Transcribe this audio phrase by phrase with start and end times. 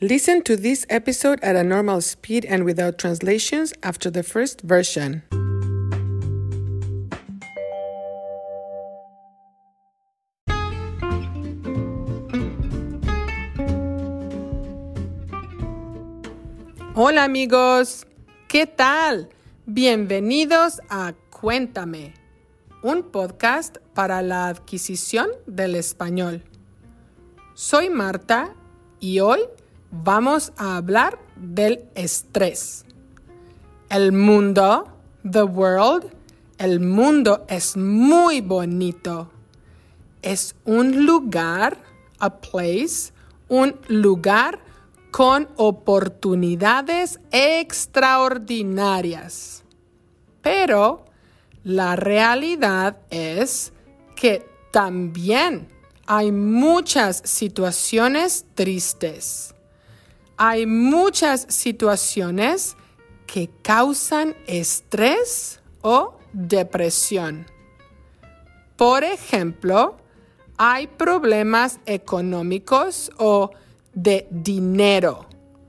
[0.00, 5.22] Listen to this episode at a normal speed and without translations after the first version.
[16.96, 18.04] Hola amigos,
[18.48, 19.28] ¿qué tal?
[19.64, 22.14] Bienvenidos a Cuéntame,
[22.82, 26.42] un podcast para la adquisición del español.
[27.54, 28.56] Soy Marta
[28.98, 29.38] y hoy
[30.02, 32.84] vamos a hablar del estrés.
[33.88, 34.88] El mundo,
[35.30, 36.10] the world,
[36.58, 39.30] el mundo es muy bonito.
[40.22, 41.78] Es un lugar,
[42.18, 43.12] a place,
[43.48, 44.58] un lugar
[45.10, 49.64] con oportunidades extraordinarias.
[50.42, 51.04] Pero
[51.62, 53.74] la realidad es
[54.16, 55.68] que también
[56.06, 59.54] hay muchas situaciones tristes.
[60.36, 62.76] Hay muchas situaciones
[63.26, 67.46] que causan estrés o depresión.
[68.76, 69.96] Por ejemplo,
[70.56, 73.50] hay problemas económicos o
[73.92, 75.26] de dinero,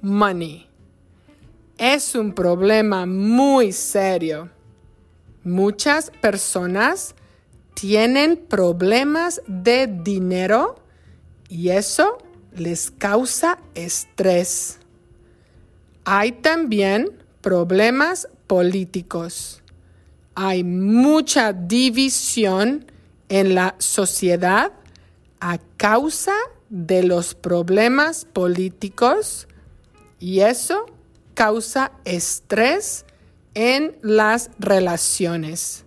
[0.00, 0.66] money.
[1.76, 4.50] Es un problema muy serio.
[5.44, 7.14] Muchas personas
[7.74, 10.76] tienen problemas de dinero
[11.50, 12.16] y eso
[12.58, 14.78] les causa estrés.
[16.04, 19.62] Hay también problemas políticos.
[20.34, 22.90] Hay mucha división
[23.28, 24.72] en la sociedad
[25.40, 26.34] a causa
[26.68, 29.48] de los problemas políticos
[30.18, 30.86] y eso
[31.34, 33.04] causa estrés
[33.54, 35.84] en las relaciones.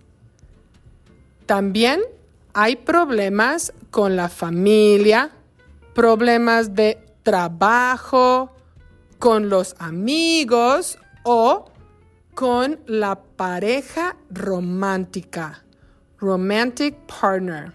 [1.46, 2.00] También
[2.52, 5.32] hay problemas con la familia,
[5.94, 8.54] problemas de trabajo,
[9.20, 11.70] con los amigos o
[12.34, 15.62] con la pareja romántica,
[16.18, 17.74] romantic partner.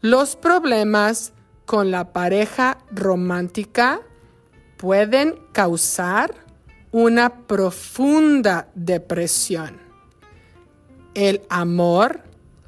[0.00, 1.32] Los problemas
[1.64, 4.00] con la pareja romántica
[4.78, 6.34] pueden causar
[6.90, 9.78] una profunda depresión.
[11.14, 12.20] El amor,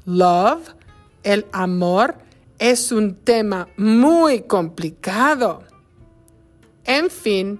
[0.05, 0.75] love,
[1.23, 2.15] el amor
[2.59, 5.63] es un tema muy complicado.
[6.83, 7.59] En fin,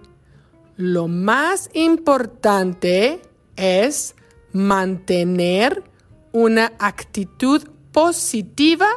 [0.77, 3.21] lo más importante
[3.55, 4.15] es
[4.51, 5.83] mantener
[6.31, 8.87] una actitud positiva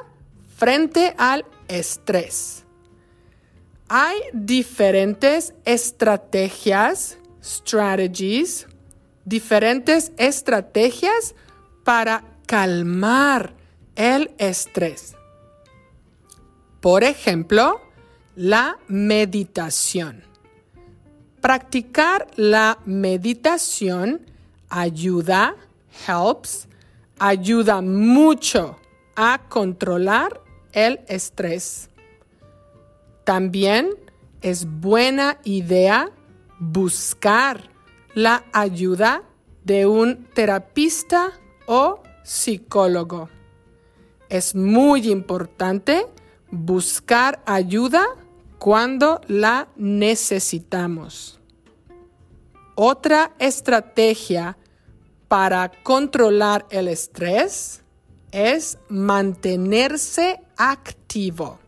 [0.56, 2.64] frente al estrés.
[3.88, 8.66] Hay diferentes estrategias, strategies,
[9.24, 11.34] diferentes estrategias
[11.84, 13.54] para calmar
[13.94, 15.17] el estrés.
[16.80, 17.80] Por ejemplo,
[18.36, 20.22] la meditación.
[21.40, 24.20] Practicar la meditación
[24.68, 25.56] ayuda,
[26.06, 26.68] helps,
[27.18, 28.78] ayuda mucho
[29.16, 30.40] a controlar
[30.72, 31.90] el estrés.
[33.24, 33.90] También
[34.40, 36.10] es buena idea
[36.60, 37.70] buscar
[38.14, 39.22] la ayuda
[39.64, 41.32] de un terapista
[41.66, 43.28] o psicólogo.
[44.28, 46.06] Es muy importante
[46.50, 48.06] buscar ayuda
[48.58, 51.38] cuando la necesitamos.
[52.74, 54.56] Otra estrategia
[55.26, 57.82] para controlar el estrés
[58.30, 61.58] es mantenerse activo.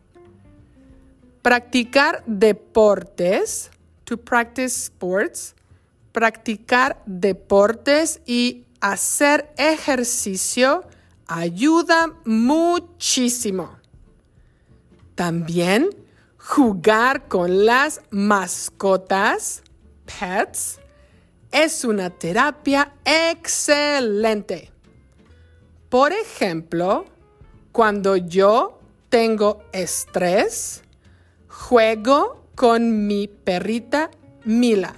[1.42, 3.70] Practicar deportes,
[4.04, 5.54] to practice sports,
[6.12, 10.84] practicar deportes y hacer ejercicio
[11.26, 13.79] ayuda muchísimo.
[15.14, 15.90] También
[16.38, 19.62] jugar con las mascotas,
[20.06, 20.80] pets,
[21.52, 24.70] es una terapia excelente.
[25.88, 27.06] Por ejemplo,
[27.72, 30.82] cuando yo tengo estrés,
[31.48, 34.10] juego con mi perrita
[34.44, 34.94] Mila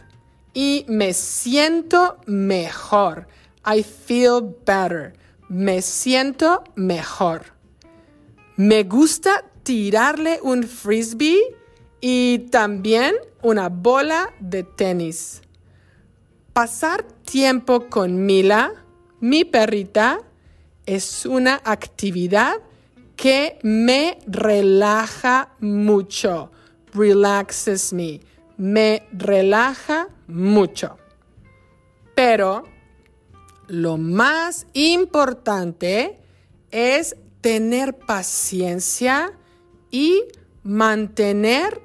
[0.55, 3.27] y me siento mejor.
[3.65, 5.15] I feel better.
[5.49, 7.43] Me siento mejor.
[8.57, 11.41] Me gusta tirarle un frisbee
[12.01, 15.43] y también una bola de tenis.
[16.53, 18.73] Pasar tiempo con Mila,
[19.21, 20.21] mi perrita,
[20.85, 22.55] es una actividad
[23.17, 26.51] que me relaja mucho.
[26.93, 28.21] Relaxes me.
[28.57, 30.99] Me relaja mucho.
[32.15, 32.65] Pero
[33.69, 36.19] lo más importante
[36.71, 39.33] es tener paciencia
[39.93, 40.25] y
[40.65, 41.81] mantener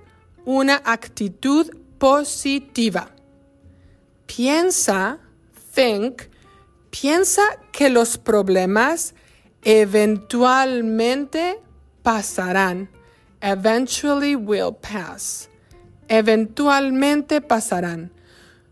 [0.45, 1.69] una actitud
[1.99, 3.11] positiva.
[4.25, 5.19] Piensa,
[5.75, 6.23] think,
[6.89, 9.13] piensa que los problemas
[9.61, 11.59] eventualmente
[12.01, 12.89] pasarán.
[13.41, 15.49] Eventually will pass.
[16.07, 18.11] Eventualmente pasarán.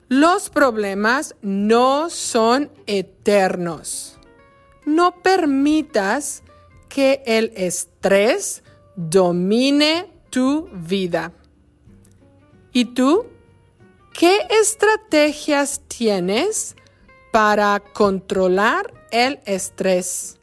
[0.08, 4.18] Los problemas no son eternos.
[4.86, 6.44] No permitas
[6.88, 8.64] que el estrés
[8.96, 11.32] domine tu vida.
[12.72, 13.26] ¿Y tú?
[14.14, 16.76] ¿Qué estrategias tienes
[17.32, 20.40] para controlar el estrés?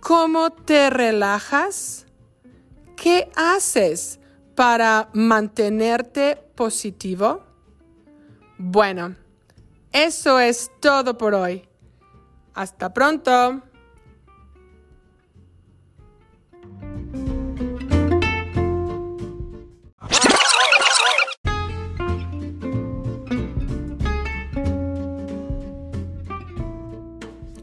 [0.00, 2.06] ¿Cómo te relajas?
[2.96, 4.20] ¿Qué haces
[4.54, 7.42] para mantenerte positivo?
[8.58, 9.16] Bueno,
[9.92, 11.66] eso es todo por hoy.
[12.54, 13.62] Hasta pronto.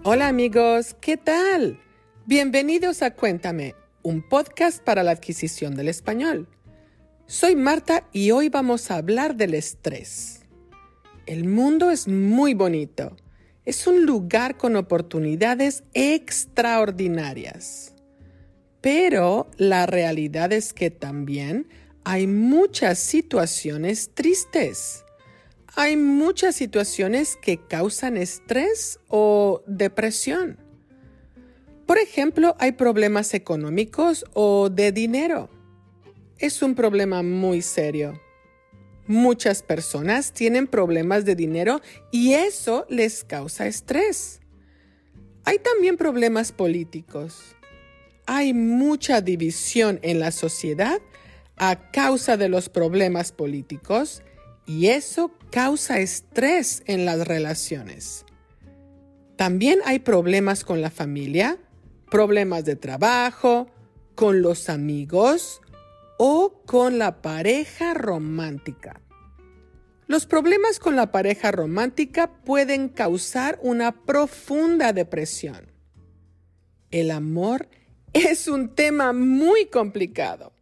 [0.10, 1.82] Hola amigos, ¿qué tal?
[2.26, 6.48] Bienvenidos a Cuéntame, un podcast para la adquisición del español.
[7.26, 10.46] Soy Marta y hoy vamos a hablar del estrés.
[11.26, 13.18] El mundo es muy bonito.
[13.66, 17.94] Es un lugar con oportunidades extraordinarias.
[18.80, 21.68] Pero la realidad es que también
[22.06, 25.04] hay muchas situaciones tristes
[25.80, 30.58] hay muchas situaciones que causan estrés o depresión.
[31.86, 35.52] Por ejemplo, hay problemas económicos o de dinero.
[36.40, 38.20] Es un problema muy serio.
[39.06, 41.80] Muchas personas tienen problemas de dinero
[42.12, 44.42] y eso les causa estrés.
[45.46, 47.56] Hay también problemas políticos.
[48.26, 51.00] Hay mucha división en la sociedad
[51.56, 54.24] a causa de los problemas políticos
[54.66, 58.26] y eso causa estrés en las relaciones.
[59.36, 61.58] También hay problemas con la familia,
[62.10, 63.68] problemas de trabajo,
[64.16, 65.62] con los amigos
[66.18, 69.00] o con la pareja romántica.
[70.08, 75.72] Los problemas con la pareja romántica pueden causar una profunda depresión.
[76.92, 77.70] El amor
[78.14, 80.54] es un tema muy complicado.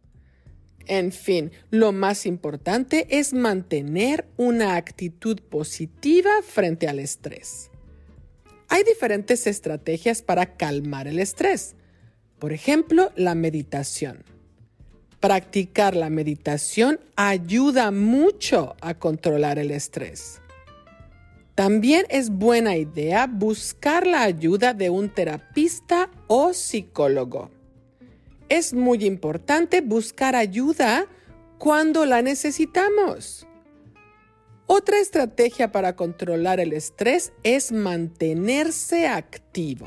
[0.86, 7.70] En fin, lo más importante es mantener una actitud positiva frente al estrés.
[8.68, 11.74] Hay diferentes estrategias para calmar el estrés.
[12.38, 14.24] Por ejemplo, la meditación.
[15.18, 20.40] Practicar la meditación ayuda mucho a controlar el estrés.
[21.56, 27.55] También es buena idea buscar la ayuda de un terapista o psicólogo
[28.48, 31.06] es muy importante buscar ayuda
[31.58, 33.46] cuando la necesitamos.
[34.66, 39.86] Otra estrategia para controlar el estrés es mantenerse activo.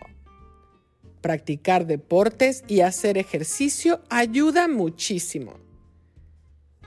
[1.21, 5.55] Practicar deportes y hacer ejercicio ayuda muchísimo.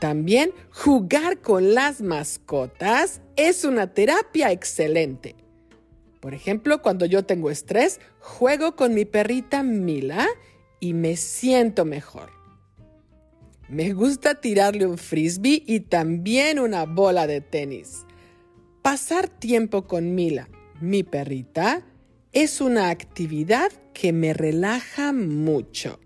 [0.01, 5.37] También jugar con las mascotas es una terapia excelente.
[6.21, 10.27] Por ejemplo, cuando yo tengo estrés, juego con mi perrita Mila
[10.83, 12.31] y me siento mejor.
[13.69, 18.05] Me gusta tirarle un frisbee y también una bola de tenis.
[18.83, 20.49] Pasar tiempo con Mila,
[20.81, 21.87] mi perrita,
[22.33, 26.01] es una actividad que me relaja mucho.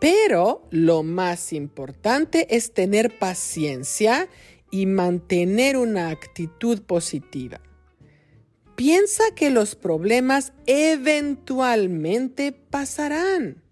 [0.00, 4.30] Pero lo más importante es tener paciencia
[4.70, 7.60] y mantener una actitud positiva.
[8.80, 13.62] Piensa que los problemas eventualmente pasarán.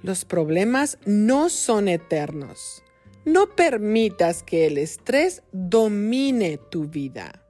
[0.00, 2.84] Los problemas no son eternos.
[3.24, 7.44] No permitas que el estrés domine tu vida.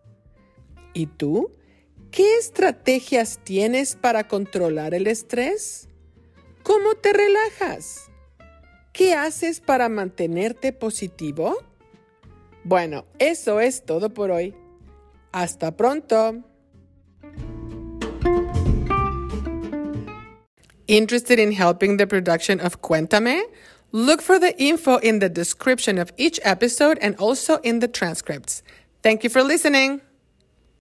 [0.94, 1.52] ¿Y tú?
[2.10, 5.90] ¿Qué estrategias tienes para controlar el estrés?
[6.62, 8.10] ¿Cómo te relajas?
[8.94, 11.54] ¿Qué haces para mantenerte positivo?
[12.64, 14.54] Bueno, eso es todo por hoy.
[15.32, 16.42] Hasta pronto.
[20.92, 23.40] Interested in helping the production of Cuéntame?
[23.92, 28.62] Look for the info in the description of each episode and also in the transcripts.
[29.02, 30.02] Thank you for listening.